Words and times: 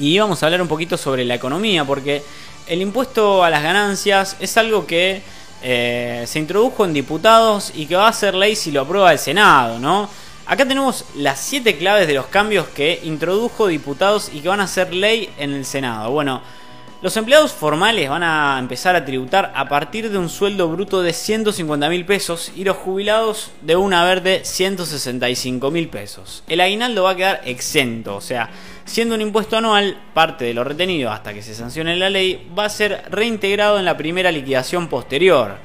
y 0.00 0.18
vamos 0.18 0.42
a 0.42 0.46
hablar 0.46 0.62
un 0.62 0.68
poquito 0.68 0.96
sobre 0.96 1.24
la 1.24 1.34
economía, 1.34 1.84
porque 1.84 2.22
el 2.66 2.80
impuesto 2.80 3.44
a 3.44 3.50
las 3.50 3.62
ganancias 3.62 4.36
es 4.40 4.56
algo 4.56 4.86
que 4.86 5.20
eh, 5.62 6.24
se 6.26 6.38
introdujo 6.38 6.86
en 6.86 6.94
diputados 6.94 7.70
y 7.74 7.84
que 7.84 7.96
va 7.96 8.08
a 8.08 8.12
ser 8.12 8.34
ley 8.34 8.56
si 8.56 8.72
lo 8.72 8.80
aprueba 8.80 9.12
el 9.12 9.18
Senado, 9.18 9.78
¿no? 9.78 10.08
Acá 10.46 10.66
tenemos 10.66 11.04
las 11.16 11.38
siete 11.38 11.76
claves 11.76 12.08
de 12.08 12.14
los 12.14 12.26
cambios 12.26 12.66
que 12.68 13.00
introdujo 13.04 13.66
diputados 13.66 14.30
y 14.32 14.40
que 14.40 14.48
van 14.48 14.60
a 14.60 14.66
ser 14.66 14.92
ley 14.94 15.32
en 15.38 15.52
el 15.52 15.66
Senado. 15.66 16.10
Bueno, 16.10 16.40
los 17.02 17.16
empleados 17.16 17.52
formales 17.52 18.10
van 18.10 18.22
a 18.22 18.58
empezar 18.58 18.94
a 18.94 19.06
tributar 19.06 19.52
a 19.54 19.68
partir 19.68 20.10
de 20.10 20.18
un 20.18 20.28
sueldo 20.28 20.68
bruto 20.68 21.00
de 21.00 21.14
150 21.14 21.88
mil 21.88 22.04
pesos 22.04 22.52
y 22.54 22.64
los 22.64 22.76
jubilados 22.76 23.52
de 23.62 23.74
un 23.74 23.94
haber 23.94 24.22
de 24.22 24.44
165 24.44 25.70
mil 25.70 25.88
pesos. 25.88 26.44
El 26.46 26.60
aguinaldo 26.60 27.04
va 27.04 27.12
a 27.12 27.16
quedar 27.16 27.40
exento, 27.46 28.16
o 28.16 28.20
sea, 28.20 28.50
siendo 28.84 29.14
un 29.14 29.22
impuesto 29.22 29.56
anual, 29.56 29.96
parte 30.12 30.44
de 30.44 30.52
lo 30.52 30.62
retenido 30.62 31.10
hasta 31.10 31.32
que 31.32 31.42
se 31.42 31.54
sancione 31.54 31.96
la 31.96 32.10
ley 32.10 32.46
va 32.56 32.66
a 32.66 32.70
ser 32.70 33.04
reintegrado 33.10 33.78
en 33.78 33.86
la 33.86 33.96
primera 33.96 34.30
liquidación 34.30 34.88
posterior. 34.88 35.56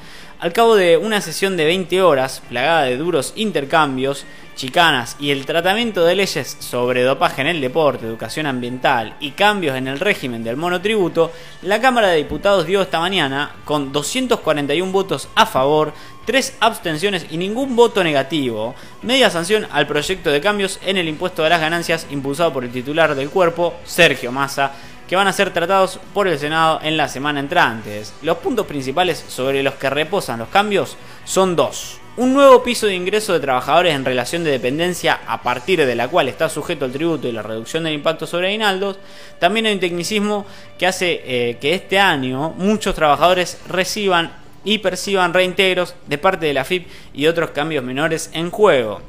Al 0.45 0.53
cabo 0.53 0.75
de 0.75 0.95
una 0.97 1.21
sesión 1.21 1.57
de 1.57 1.65
20 1.65 2.03
horas, 2.03 2.43
plagada 2.47 2.83
de 2.83 2.97
duros 2.97 3.33
intercambios, 3.35 4.27
chicanas 4.55 5.17
y 5.19 5.31
el 5.31 5.43
tratamiento 5.47 6.05
de 6.05 6.13
leyes 6.13 6.57
sobre 6.59 7.01
dopaje 7.01 7.41
en 7.41 7.47
el 7.47 7.61
deporte, 7.61 8.05
educación 8.05 8.45
ambiental 8.45 9.15
y 9.19 9.31
cambios 9.31 9.75
en 9.75 9.87
el 9.87 9.99
régimen 9.99 10.43
del 10.43 10.55
monotributo, 10.55 11.31
la 11.63 11.81
Cámara 11.81 12.09
de 12.09 12.17
Diputados 12.17 12.67
dio 12.67 12.83
esta 12.83 12.99
mañana, 12.99 13.55
con 13.65 13.91
241 13.91 14.91
votos 14.91 15.29
a 15.33 15.47
favor, 15.47 15.93
3 16.27 16.57
abstenciones 16.59 17.25
y 17.31 17.37
ningún 17.37 17.75
voto 17.75 18.03
negativo, 18.03 18.75
media 19.01 19.31
sanción 19.31 19.67
al 19.71 19.87
proyecto 19.87 20.29
de 20.29 20.41
cambios 20.41 20.79
en 20.85 20.97
el 20.97 21.07
impuesto 21.07 21.41
de 21.41 21.49
las 21.49 21.59
ganancias 21.59 22.05
impulsado 22.11 22.53
por 22.53 22.63
el 22.63 22.71
titular 22.71 23.15
del 23.15 23.31
cuerpo, 23.31 23.73
Sergio 23.83 24.31
Massa, 24.31 24.73
que 25.07 25.15
van 25.15 25.27
a 25.27 25.33
ser 25.33 25.51
tratados 25.51 25.99
por 26.13 26.27
el 26.27 26.39
Senado 26.39 26.79
en 26.81 26.97
la 26.97 27.07
semana 27.07 27.39
entrante. 27.39 28.03
Los 28.21 28.37
puntos 28.37 28.65
principales 28.65 29.23
sobre 29.27 29.63
los 29.63 29.75
que 29.75 29.89
reposan 29.89 30.39
los 30.39 30.49
cambios 30.49 30.97
son 31.25 31.55
dos 31.55 31.99
un 32.17 32.33
nuevo 32.33 32.63
piso 32.63 32.87
de 32.87 32.95
ingreso 32.95 33.33
de 33.33 33.41
trabajadores 33.41 33.93
en 33.93 34.05
relación 34.05 34.43
de 34.45 34.51
dependencia 34.51 35.19
a 35.27 35.41
partir 35.41 35.85
de 35.85 35.95
la 35.95 36.07
cual 36.07 36.29
está 36.29 36.47
sujeto 36.47 36.85
el 36.85 36.93
tributo 36.93 37.27
y 37.27 37.33
la 37.33 37.41
reducción 37.41 37.83
del 37.83 37.93
impacto 37.93 38.25
sobre 38.25 38.47
aguinaldos. 38.47 38.97
También 39.37 39.65
hay 39.65 39.73
un 39.73 39.81
tecnicismo 39.81 40.45
que 40.77 40.87
hace 40.87 41.21
eh, 41.25 41.57
que 41.59 41.73
este 41.73 41.99
año 41.99 42.51
muchos 42.51 42.95
trabajadores 42.95 43.59
reciban 43.67 44.31
y 44.63 44.77
perciban 44.77 45.33
reintegros 45.33 45.93
de 46.07 46.17
parte 46.17 46.45
de 46.45 46.53
la 46.53 46.63
FIP 46.63 46.87
y 47.13 47.27
otros 47.27 47.49
cambios 47.49 47.83
menores 47.83 48.29
en 48.33 48.49
juego. 48.49 49.01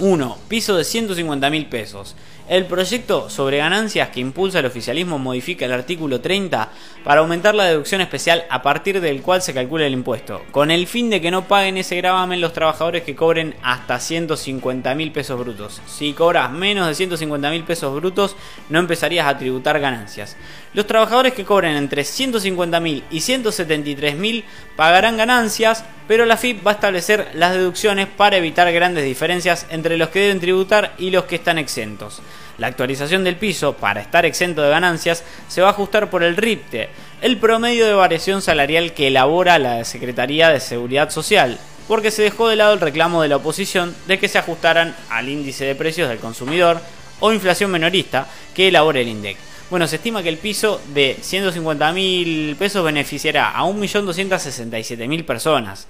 1. 0.00 0.38
Piso 0.48 0.76
de 0.76 0.84
150 0.84 1.50
mil 1.50 1.66
pesos. 1.66 2.16
El 2.48 2.66
proyecto 2.66 3.30
sobre 3.30 3.58
ganancias 3.58 4.08
que 4.08 4.18
impulsa 4.18 4.58
el 4.58 4.66
oficialismo 4.66 5.20
modifica 5.20 5.66
el 5.66 5.72
artículo 5.72 6.20
30 6.20 6.68
para 7.04 7.20
aumentar 7.20 7.54
la 7.54 7.66
deducción 7.66 8.00
especial 8.00 8.44
a 8.50 8.60
partir 8.60 9.00
del 9.00 9.22
cual 9.22 9.40
se 9.40 9.54
calcula 9.54 9.86
el 9.86 9.92
impuesto, 9.92 10.42
con 10.50 10.72
el 10.72 10.88
fin 10.88 11.10
de 11.10 11.20
que 11.20 11.30
no 11.30 11.46
paguen 11.46 11.76
ese 11.76 11.94
gravamen 11.94 12.40
los 12.40 12.52
trabajadores 12.52 13.04
que 13.04 13.14
cobren 13.14 13.54
hasta 13.62 14.00
150 14.00 14.92
mil 14.96 15.12
pesos 15.12 15.38
brutos. 15.38 15.80
Si 15.86 16.12
cobras 16.12 16.50
menos 16.50 16.88
de 16.88 16.96
150 16.96 17.50
mil 17.50 17.62
pesos 17.62 17.94
brutos, 17.94 18.34
no 18.68 18.80
empezarías 18.80 19.28
a 19.28 19.38
tributar 19.38 19.78
ganancias. 19.78 20.36
Los 20.72 20.86
trabajadores 20.86 21.32
que 21.32 21.44
cobren 21.44 21.76
entre 21.76 22.04
150 22.04 22.78
mil 22.78 23.02
y 23.10 23.22
173 23.22 24.14
mil 24.14 24.44
pagarán 24.76 25.16
ganancias, 25.16 25.84
pero 26.06 26.26
la 26.26 26.36
FIP 26.36 26.64
va 26.64 26.70
a 26.70 26.74
establecer 26.74 27.28
las 27.34 27.54
deducciones 27.54 28.06
para 28.06 28.36
evitar 28.36 28.70
grandes 28.72 29.04
diferencias 29.04 29.66
entre 29.70 29.96
los 29.96 30.10
que 30.10 30.20
deben 30.20 30.38
tributar 30.38 30.94
y 30.96 31.10
los 31.10 31.24
que 31.24 31.34
están 31.34 31.58
exentos. 31.58 32.22
La 32.56 32.68
actualización 32.68 33.24
del 33.24 33.34
piso, 33.34 33.72
para 33.72 34.00
estar 34.00 34.24
exento 34.24 34.62
de 34.62 34.70
ganancias, 34.70 35.24
se 35.48 35.60
va 35.60 35.68
a 35.68 35.70
ajustar 35.72 36.08
por 36.08 36.22
el 36.22 36.36
RIPTE, 36.36 36.88
el 37.20 37.38
promedio 37.38 37.84
de 37.86 37.94
variación 37.94 38.40
salarial 38.40 38.92
que 38.92 39.08
elabora 39.08 39.58
la 39.58 39.84
Secretaría 39.84 40.50
de 40.50 40.60
Seguridad 40.60 41.10
Social, 41.10 41.58
porque 41.88 42.12
se 42.12 42.22
dejó 42.22 42.48
de 42.48 42.54
lado 42.54 42.74
el 42.74 42.80
reclamo 42.80 43.22
de 43.22 43.28
la 43.28 43.36
oposición 43.36 43.96
de 44.06 44.20
que 44.20 44.28
se 44.28 44.38
ajustaran 44.38 44.94
al 45.08 45.28
índice 45.28 45.64
de 45.64 45.74
precios 45.74 46.08
del 46.08 46.18
consumidor 46.18 46.80
o 47.18 47.32
inflación 47.32 47.72
menorista 47.72 48.28
que 48.54 48.68
elabora 48.68 49.00
el 49.00 49.08
INDEC. 49.08 49.49
Bueno, 49.70 49.86
se 49.86 49.96
estima 49.96 50.20
que 50.20 50.28
el 50.28 50.38
piso 50.38 50.80
de 50.94 51.16
150 51.20 51.92
mil 51.92 52.56
pesos 52.56 52.84
beneficiará 52.84 53.50
a 53.50 53.62
1.267.000 53.62 55.24
personas. 55.24 55.86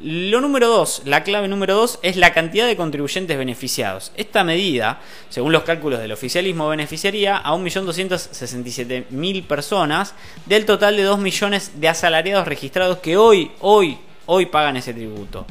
Lo 0.00 0.40
número 0.40 0.68
2, 0.68 1.02
la 1.06 1.24
clave 1.24 1.48
número 1.48 1.74
2 1.74 1.98
es 2.02 2.16
la 2.16 2.32
cantidad 2.32 2.64
de 2.64 2.76
contribuyentes 2.76 3.36
beneficiados. 3.36 4.12
Esta 4.16 4.44
medida, 4.44 5.00
según 5.30 5.50
los 5.50 5.64
cálculos 5.64 5.98
del 5.98 6.12
oficialismo, 6.12 6.68
beneficiaría 6.68 7.38
a 7.38 7.56
1.267.000 7.56 9.46
personas 9.48 10.14
del 10.46 10.64
total 10.64 10.96
de 10.96 11.02
2 11.02 11.18
millones 11.18 11.72
de 11.80 11.88
asalariados 11.88 12.46
registrados 12.46 12.98
que 12.98 13.16
hoy, 13.16 13.50
hoy, 13.58 13.98
hoy 14.26 14.46
pagan 14.46 14.76
ese 14.76 14.94
tributo. 14.94 15.44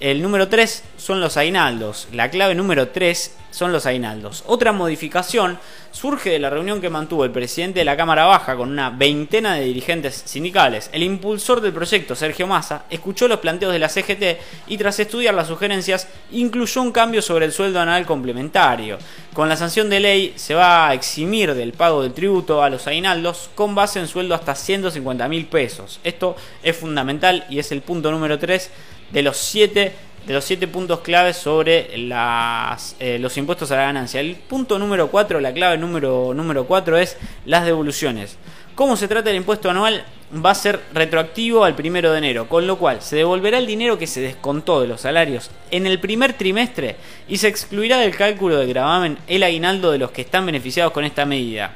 El 0.00 0.22
número 0.22 0.46
3 0.46 0.84
son 0.96 1.20
los 1.20 1.36
aguinaldos. 1.36 2.06
La 2.12 2.30
clave 2.30 2.54
número 2.54 2.90
3 2.90 3.34
son 3.50 3.72
los 3.72 3.84
aguinaldos. 3.84 4.44
Otra 4.46 4.70
modificación 4.70 5.58
surge 5.90 6.30
de 6.30 6.38
la 6.38 6.50
reunión 6.50 6.80
que 6.80 6.88
mantuvo 6.88 7.24
el 7.24 7.32
presidente 7.32 7.80
de 7.80 7.84
la 7.84 7.96
Cámara 7.96 8.26
Baja 8.26 8.54
con 8.54 8.70
una 8.70 8.90
veintena 8.90 9.54
de 9.54 9.64
dirigentes 9.64 10.22
sindicales. 10.24 10.88
El 10.92 11.02
impulsor 11.02 11.60
del 11.60 11.72
proyecto, 11.72 12.14
Sergio 12.14 12.46
Massa, 12.46 12.84
escuchó 12.90 13.26
los 13.26 13.40
planteos 13.40 13.72
de 13.72 13.80
la 13.80 13.88
CGT 13.88 14.68
y 14.68 14.78
tras 14.78 15.00
estudiar 15.00 15.34
las 15.34 15.48
sugerencias 15.48 16.06
incluyó 16.30 16.80
un 16.80 16.92
cambio 16.92 17.20
sobre 17.20 17.46
el 17.46 17.52
sueldo 17.52 17.80
anual 17.80 18.06
complementario. 18.06 18.98
Con 19.34 19.48
la 19.48 19.56
sanción 19.56 19.90
de 19.90 19.98
ley 19.98 20.32
se 20.36 20.54
va 20.54 20.88
a 20.88 20.94
eximir 20.94 21.54
del 21.54 21.72
pago 21.72 22.02
del 22.02 22.14
tributo 22.14 22.62
a 22.62 22.70
los 22.70 22.86
aguinaldos 22.86 23.50
con 23.56 23.74
base 23.74 23.98
en 23.98 24.06
sueldo 24.06 24.36
hasta 24.36 24.54
150 24.54 25.26
mil 25.26 25.46
pesos. 25.46 25.98
Esto 26.04 26.36
es 26.62 26.76
fundamental 26.76 27.44
y 27.50 27.58
es 27.58 27.72
el 27.72 27.82
punto 27.82 28.12
número 28.12 28.38
3 28.38 28.70
de 29.10 29.22
los 29.22 29.36
7 29.36 29.92
de 30.28 30.34
los 30.34 30.44
siete 30.44 30.68
puntos 30.68 31.00
claves 31.00 31.38
sobre 31.38 31.96
las, 31.96 32.96
eh, 33.00 33.18
los 33.18 33.34
impuestos 33.38 33.70
a 33.70 33.76
la 33.76 33.82
ganancia. 33.84 34.20
El 34.20 34.36
punto 34.36 34.78
número 34.78 35.10
4, 35.10 35.40
la 35.40 35.54
clave 35.54 35.78
número, 35.78 36.34
número 36.34 36.66
4 36.66 36.98
es 36.98 37.16
las 37.46 37.64
devoluciones. 37.64 38.36
¿Cómo 38.74 38.94
se 38.96 39.08
trata 39.08 39.30
el 39.30 39.36
impuesto 39.36 39.70
anual? 39.70 40.04
Va 40.44 40.50
a 40.50 40.54
ser 40.54 40.80
retroactivo 40.92 41.64
al 41.64 41.74
primero 41.74 42.12
de 42.12 42.18
enero, 42.18 42.46
con 42.46 42.66
lo 42.66 42.76
cual 42.76 43.00
se 43.00 43.16
devolverá 43.16 43.56
el 43.56 43.66
dinero 43.66 43.98
que 43.98 44.06
se 44.06 44.20
descontó 44.20 44.82
de 44.82 44.88
los 44.88 45.00
salarios 45.00 45.50
en 45.70 45.86
el 45.86 45.98
primer 45.98 46.34
trimestre 46.34 46.96
y 47.26 47.38
se 47.38 47.48
excluirá 47.48 47.96
del 47.96 48.14
cálculo 48.14 48.58
de 48.58 48.66
gravamen 48.66 49.16
el 49.28 49.42
aguinaldo 49.42 49.90
de 49.90 49.98
los 49.98 50.10
que 50.10 50.20
están 50.20 50.44
beneficiados 50.44 50.92
con 50.92 51.06
esta 51.06 51.24
medida. 51.24 51.72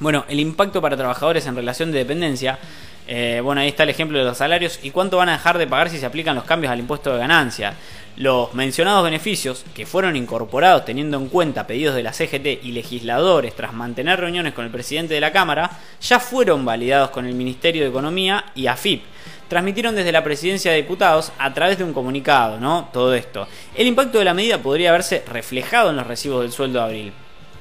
Bueno, 0.00 0.24
el 0.28 0.40
impacto 0.40 0.80
para 0.80 0.96
trabajadores 0.96 1.46
en 1.46 1.54
relación 1.54 1.92
de 1.92 1.98
dependencia 1.98 2.58
eh, 3.06 3.40
bueno, 3.42 3.60
ahí 3.60 3.68
está 3.68 3.82
el 3.82 3.90
ejemplo 3.90 4.18
de 4.18 4.24
los 4.24 4.38
salarios 4.38 4.80
y 4.82 4.90
cuánto 4.90 5.18
van 5.18 5.28
a 5.28 5.32
dejar 5.32 5.58
de 5.58 5.66
pagar 5.66 5.90
si 5.90 5.98
se 5.98 6.06
aplican 6.06 6.34
los 6.34 6.44
cambios 6.44 6.72
al 6.72 6.78
impuesto 6.78 7.12
de 7.12 7.18
ganancia. 7.18 7.74
Los 8.16 8.54
mencionados 8.54 9.04
beneficios, 9.04 9.64
que 9.74 9.86
fueron 9.86 10.14
incorporados 10.14 10.84
teniendo 10.84 11.18
en 11.18 11.28
cuenta 11.28 11.66
pedidos 11.66 11.96
de 11.96 12.02
la 12.04 12.12
CGT 12.12 12.62
y 12.62 12.72
legisladores 12.72 13.54
tras 13.56 13.74
mantener 13.74 14.20
reuniones 14.20 14.54
con 14.54 14.64
el 14.64 14.70
presidente 14.70 15.14
de 15.14 15.20
la 15.20 15.32
Cámara, 15.32 15.70
ya 16.00 16.20
fueron 16.20 16.64
validados 16.64 17.10
con 17.10 17.26
el 17.26 17.34
Ministerio 17.34 17.82
de 17.82 17.88
Economía 17.88 18.44
y 18.54 18.68
AFIP. 18.68 19.02
Transmitieron 19.48 19.94
desde 19.94 20.12
la 20.12 20.24
presidencia 20.24 20.70
de 20.70 20.78
diputados 20.78 21.32
a 21.38 21.52
través 21.52 21.76
de 21.76 21.84
un 21.84 21.92
comunicado, 21.92 22.58
¿no? 22.58 22.88
Todo 22.92 23.14
esto. 23.14 23.46
El 23.74 23.88
impacto 23.88 24.18
de 24.18 24.24
la 24.24 24.32
medida 24.32 24.58
podría 24.58 24.92
verse 24.92 25.22
reflejado 25.30 25.90
en 25.90 25.96
los 25.96 26.06
recibos 26.06 26.42
del 26.42 26.52
sueldo 26.52 26.78
de 26.78 26.84
abril. 26.84 27.12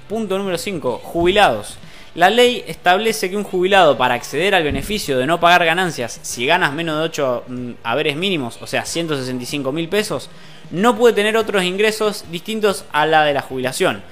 Punto 0.08 0.38
número 0.38 0.58
5. 0.58 1.02
Jubilados. 1.04 1.78
La 2.16 2.30
ley 2.30 2.64
establece 2.68 3.30
que 3.32 3.38
un 3.38 3.44
jubilado 3.44 3.98
para 3.98 4.14
acceder 4.14 4.54
al 4.54 4.64
beneficio 4.64 5.18
de 5.18 5.26
no 5.26 5.40
pagar 5.40 5.66
ganancias 5.66 6.20
si 6.22 6.46
ganas 6.46 6.72
menos 6.72 6.98
de 6.98 7.06
8 7.06 7.44
mm, 7.48 7.72
haberes 7.84 8.16
mínimos, 8.16 8.60
o 8.62 8.68
sea 8.68 8.86
165 8.86 9.72
mil 9.72 9.90
pesos, 9.90 10.30
no 10.70 10.96
puede 10.96 11.16
tener 11.16 11.36
otros 11.38 11.64
ingresos 11.64 12.26
distintos 12.30 12.86
a 12.92 13.08
la 13.08 13.24
de 13.24 13.34
la 13.34 13.42
jubilación. 13.42 14.04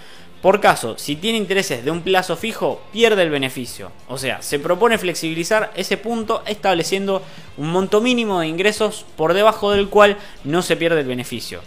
Por 0.42 0.60
caso, 0.60 0.98
si 0.98 1.16
tiene 1.16 1.38
intereses 1.38 1.86
de 1.86 1.92
un 1.92 2.02
plazo 2.02 2.36
fijo, 2.36 2.82
pierde 2.92 3.22
el 3.22 3.30
beneficio. 3.30 3.92
O 4.08 4.18
sea, 4.18 4.42
se 4.42 4.58
propone 4.58 4.98
flexibilizar 4.98 5.72
ese 5.76 5.98
punto 5.98 6.42
estableciendo 6.48 7.22
un 7.58 7.70
monto 7.70 8.02
mínimo 8.02 8.40
de 8.40 8.48
ingresos 8.48 9.06
por 9.16 9.36
debajo 9.36 9.72
del 9.72 9.90
cual 9.90 10.18
no 10.44 10.64
se 10.64 10.76
pierde 10.76 11.02
el 11.02 11.08
beneficio. 11.08 11.62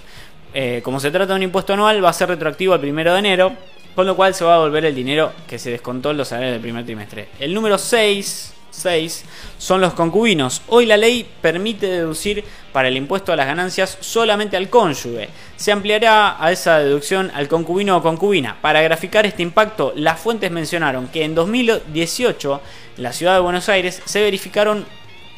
Eh, 0.52 0.80
como 0.82 0.98
se 0.98 1.12
trata 1.12 1.26
de 1.26 1.36
un 1.36 1.42
impuesto 1.44 1.74
anual, 1.74 2.04
va 2.04 2.08
a 2.08 2.12
ser 2.12 2.28
retroactivo 2.28 2.74
al 2.74 2.80
primero 2.80 3.12
de 3.12 3.20
enero, 3.20 3.52
con 3.94 4.06
lo 4.06 4.16
cual 4.16 4.34
se 4.34 4.44
va 4.44 4.54
a 4.54 4.58
devolver 4.58 4.84
el 4.84 4.94
dinero 4.94 5.32
que 5.48 5.58
se 5.58 5.70
descontó 5.70 6.10
en 6.10 6.16
los 6.16 6.28
salarios 6.28 6.52
del 6.52 6.60
primer 6.60 6.84
trimestre. 6.84 7.28
El 7.38 7.54
número 7.54 7.78
6, 7.78 8.54
6 8.70 9.24
son 9.58 9.80
los 9.80 9.94
concubinos. 9.94 10.62
Hoy 10.68 10.86
la 10.86 10.96
ley 10.96 11.28
permite 11.40 11.86
deducir 11.86 12.44
para 12.72 12.88
el 12.88 12.96
impuesto 12.96 13.32
a 13.32 13.36
las 13.36 13.46
ganancias 13.46 13.96
solamente 14.00 14.56
al 14.56 14.68
cónyuge. 14.68 15.28
Se 15.56 15.72
ampliará 15.72 16.42
a 16.44 16.50
esa 16.50 16.78
deducción 16.78 17.30
al 17.34 17.48
concubino 17.48 17.96
o 17.96 18.02
concubina. 18.02 18.56
Para 18.60 18.82
graficar 18.82 19.26
este 19.26 19.42
impacto, 19.42 19.92
las 19.96 20.18
fuentes 20.18 20.50
mencionaron 20.50 21.08
que 21.08 21.24
en 21.24 21.34
2018 21.34 22.60
en 22.96 23.02
la 23.02 23.12
ciudad 23.12 23.34
de 23.34 23.40
Buenos 23.40 23.68
Aires 23.68 24.02
se 24.04 24.22
verificaron 24.22 24.84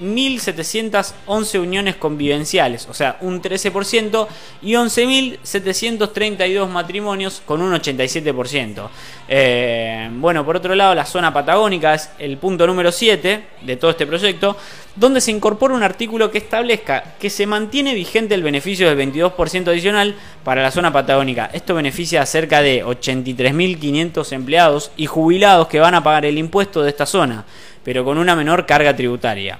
1.711 0.00 1.60
uniones 1.60 1.96
convivenciales, 1.96 2.86
o 2.90 2.94
sea, 2.94 3.16
un 3.20 3.40
13%, 3.40 4.26
y 4.62 4.72
11.732 4.72 6.68
matrimonios 6.68 7.42
con 7.44 7.62
un 7.62 7.72
87%. 7.72 8.88
Eh, 9.28 10.08
bueno, 10.12 10.44
por 10.44 10.56
otro 10.56 10.74
lado, 10.74 10.94
la 10.94 11.06
zona 11.06 11.32
patagónica 11.32 11.94
es 11.94 12.10
el 12.18 12.36
punto 12.38 12.66
número 12.66 12.92
7 12.92 13.44
de 13.62 13.76
todo 13.76 13.90
este 13.90 14.06
proyecto, 14.06 14.56
donde 14.94 15.20
se 15.20 15.30
incorpora 15.30 15.74
un 15.74 15.82
artículo 15.82 16.30
que 16.30 16.38
establezca 16.38 17.14
que 17.18 17.28
se 17.28 17.46
mantiene 17.46 17.94
vigente 17.94 18.34
el 18.34 18.42
beneficio 18.42 18.88
del 18.88 19.12
22% 19.12 19.68
adicional 19.68 20.14
para 20.42 20.62
la 20.62 20.70
zona 20.70 20.92
patagónica. 20.92 21.50
Esto 21.52 21.74
beneficia 21.74 22.22
a 22.22 22.26
cerca 22.26 22.62
de 22.62 22.84
83.500 22.84 24.32
empleados 24.32 24.90
y 24.96 25.06
jubilados 25.06 25.68
que 25.68 25.80
van 25.80 25.94
a 25.94 26.02
pagar 26.02 26.24
el 26.24 26.38
impuesto 26.38 26.82
de 26.82 26.90
esta 26.90 27.06
zona, 27.06 27.44
pero 27.84 28.04
con 28.04 28.18
una 28.18 28.36
menor 28.36 28.64
carga 28.64 28.96
tributaria. 28.96 29.58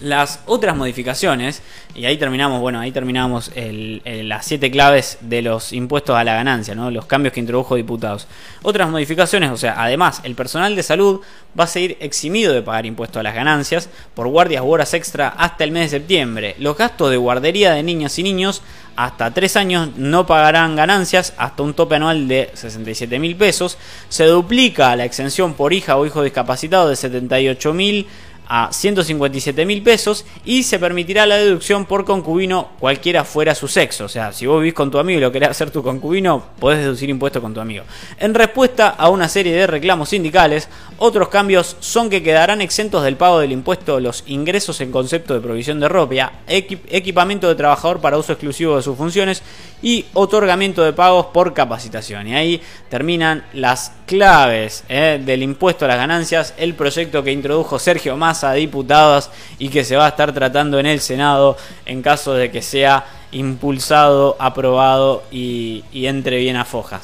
Las 0.00 0.40
otras 0.46 0.76
modificaciones, 0.76 1.62
y 1.94 2.06
ahí 2.06 2.16
terminamos, 2.16 2.60
bueno, 2.60 2.80
ahí 2.80 2.90
terminamos 2.92 3.50
las 3.54 4.46
siete 4.46 4.70
claves 4.70 5.18
de 5.20 5.42
los 5.42 5.72
impuestos 5.72 6.16
a 6.16 6.24
la 6.24 6.34
ganancia, 6.34 6.74
¿no? 6.74 6.90
los 6.90 7.06
cambios 7.06 7.32
que 7.34 7.40
introdujo 7.40 7.76
diputados. 7.76 8.26
Otras 8.62 8.88
modificaciones, 8.88 9.50
o 9.50 9.56
sea, 9.56 9.74
además, 9.76 10.20
el 10.24 10.34
personal 10.34 10.74
de 10.74 10.82
salud 10.82 11.20
va 11.58 11.64
a 11.64 11.66
seguir 11.66 11.96
eximido 12.00 12.52
de 12.52 12.62
pagar 12.62 12.86
impuestos 12.86 13.20
a 13.20 13.22
las 13.22 13.34
ganancias 13.34 13.88
por 14.14 14.28
guardias 14.28 14.62
u 14.62 14.70
horas 14.70 14.94
extra 14.94 15.28
hasta 15.28 15.64
el 15.64 15.72
mes 15.72 15.90
de 15.90 15.98
septiembre. 15.98 16.54
Los 16.58 16.76
gastos 16.76 17.10
de 17.10 17.16
guardería 17.16 17.72
de 17.72 17.82
niñas 17.82 18.18
y 18.18 18.22
niños 18.22 18.62
hasta 18.96 19.32
tres 19.32 19.56
años 19.56 19.90
no 19.96 20.26
pagarán 20.26 20.76
ganancias 20.76 21.32
hasta 21.38 21.62
un 21.62 21.74
tope 21.74 21.94
anual 21.94 22.28
de 22.28 22.50
67 22.54 23.18
mil 23.18 23.36
pesos. 23.36 23.78
Se 24.08 24.24
duplica 24.24 24.94
la 24.96 25.04
exención 25.04 25.54
por 25.54 25.72
hija 25.72 25.96
o 25.96 26.06
hijo 26.06 26.22
discapacitado 26.22 26.88
de 26.88 26.96
78 26.96 27.72
mil 27.72 28.06
a 28.52 28.72
157 28.72 29.64
mil 29.64 29.80
pesos 29.80 30.24
y 30.44 30.64
se 30.64 30.80
permitirá 30.80 31.24
la 31.24 31.36
deducción 31.36 31.86
por 31.86 32.04
concubino 32.04 32.70
cualquiera 32.80 33.24
fuera 33.24 33.54
su 33.54 33.68
sexo. 33.68 34.06
O 34.06 34.08
sea, 34.08 34.32
si 34.32 34.44
vos 34.44 34.58
vivís 34.58 34.74
con 34.74 34.90
tu 34.90 34.98
amigo 34.98 35.18
y 35.18 35.20
lo 35.20 35.30
querés 35.30 35.50
hacer 35.50 35.70
tu 35.70 35.84
concubino, 35.84 36.42
podés 36.58 36.80
deducir 36.80 37.08
impuestos 37.08 37.40
con 37.40 37.54
tu 37.54 37.60
amigo. 37.60 37.84
En 38.18 38.34
respuesta 38.34 38.88
a 38.88 39.08
una 39.08 39.28
serie 39.28 39.54
de 39.54 39.68
reclamos 39.68 40.08
sindicales, 40.08 40.68
otros 40.98 41.28
cambios 41.28 41.76
son 41.78 42.10
que 42.10 42.24
quedarán 42.24 42.60
exentos 42.60 43.04
del 43.04 43.16
pago 43.16 43.38
del 43.38 43.52
impuesto 43.52 44.00
los 44.00 44.24
ingresos 44.26 44.80
en 44.80 44.90
concepto 44.90 45.32
de 45.32 45.40
provisión 45.40 45.78
de 45.78 45.88
ropa, 45.88 46.32
equipamiento 46.48 47.48
de 47.48 47.54
trabajador 47.54 48.00
para 48.00 48.18
uso 48.18 48.32
exclusivo 48.32 48.76
de 48.76 48.82
sus 48.82 48.96
funciones 48.96 49.44
y 49.80 50.06
otorgamiento 50.12 50.82
de 50.82 50.92
pagos 50.92 51.26
por 51.26 51.54
capacitación. 51.54 52.26
Y 52.26 52.34
ahí 52.34 52.62
terminan 52.88 53.44
las 53.52 53.92
claves 54.10 54.82
eh, 54.88 55.22
del 55.24 55.44
impuesto 55.44 55.84
a 55.84 55.88
las 55.88 55.96
ganancias, 55.96 56.52
el 56.56 56.74
proyecto 56.74 57.22
que 57.22 57.30
introdujo 57.30 57.78
Sergio 57.78 58.16
Massa, 58.16 58.52
diputados, 58.54 59.30
y 59.56 59.68
que 59.68 59.84
se 59.84 59.94
va 59.94 60.06
a 60.06 60.08
estar 60.08 60.32
tratando 60.32 60.80
en 60.80 60.86
el 60.86 60.98
Senado 61.00 61.56
en 61.86 62.02
caso 62.02 62.34
de 62.34 62.50
que 62.50 62.60
sea 62.60 63.06
impulsado, 63.30 64.34
aprobado 64.40 65.22
y 65.30 65.84
entre 65.92 66.38
bien 66.38 66.56
a 66.56 66.64
fojas. 66.64 66.98